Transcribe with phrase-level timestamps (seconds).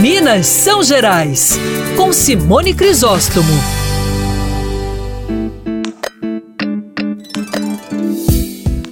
[0.00, 1.58] Minas São Gerais,
[1.96, 3.48] com Simone Crisóstomo.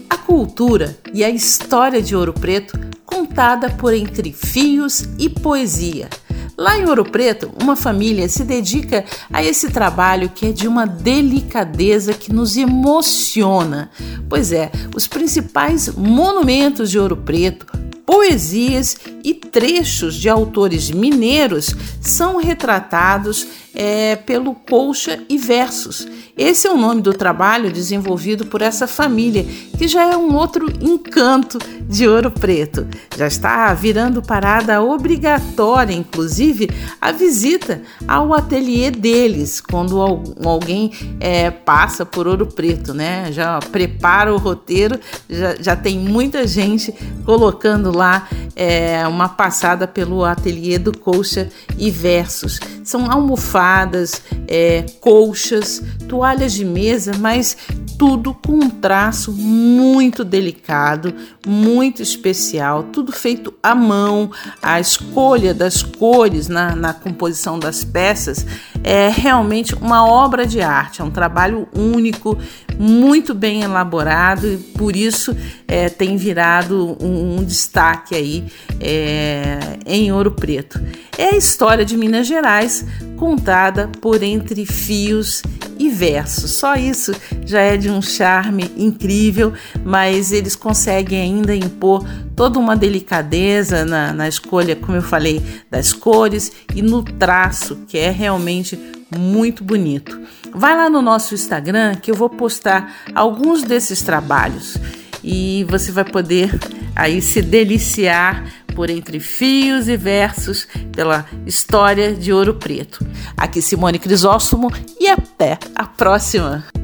[0.08, 6.08] A cultura e a história de Ouro Preto contada por entre fios e poesia.
[6.56, 10.86] Lá em Ouro Preto, uma família se dedica a esse trabalho que é de uma
[10.86, 13.90] delicadeza que nos emociona.
[14.26, 17.66] Pois é, os principais monumentos de Ouro Preto,
[18.06, 26.06] poesias e trechos de autores mineiros são retratados é, pelo Colcha e Versos.
[26.36, 29.44] Esse é o nome do trabalho desenvolvido por essa família,
[29.76, 32.86] que já é um outro encanto de Ouro Preto.
[33.16, 36.68] Já está virando parada obrigatória, inclusive,
[37.00, 40.00] a visita ao ateliê deles, quando
[40.44, 43.30] alguém é, passa por Ouro Preto, né?
[43.32, 44.98] Já prepara o roteiro,
[45.28, 46.92] já, já tem muita gente
[47.24, 52.58] colocando lá é, uma passada pelo ateliê do Colcha e Versos.
[52.82, 57.56] São almofadas, é, colchas, toalhas de mesa, mas
[57.98, 61.14] tudo com um traço muito delicado,
[61.46, 64.30] muito especial, tudo feito à mão.
[64.62, 68.46] A escolha das cores na, na composição das peças
[68.82, 72.38] é realmente uma obra de arte, é um trabalho único,
[72.78, 75.34] muito bem elaborado e por isso
[75.66, 78.44] é, tem virado um, um destaque aí
[78.80, 80.80] é, em Ouro Preto.
[81.16, 82.84] É a história de Minas Gerais
[83.16, 85.42] contada por entre fios
[85.78, 86.52] e versos.
[86.52, 87.12] Só isso
[87.44, 89.52] já é de um charme incrível,
[89.84, 92.04] mas eles conseguem ainda impor
[92.36, 97.98] toda uma delicadeza na, na escolha, como eu falei, das cores e no traço, que
[97.98, 98.78] é realmente
[99.16, 100.20] muito bonito.
[100.52, 104.76] Vai lá no nosso Instagram que eu vou postar alguns desses trabalhos
[105.22, 106.50] e você vai poder
[106.94, 113.06] aí se deliciar por entre fios e versos pela história de Ouro Preto.
[113.36, 116.83] Aqui Simone Crisóstomo e até a próxima!